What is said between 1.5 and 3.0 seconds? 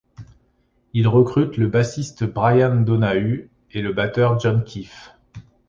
le bassiste Bryan